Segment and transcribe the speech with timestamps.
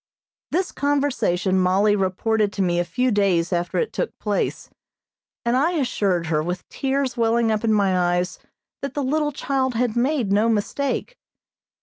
[0.49, 4.67] This conversation Mollie reported to me a few days after it took place,
[5.45, 8.39] and I assured her with tears welling up in my eyes
[8.81, 11.19] that the little child had made no mistake.